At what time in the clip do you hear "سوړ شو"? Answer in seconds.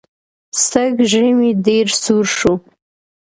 2.03-2.53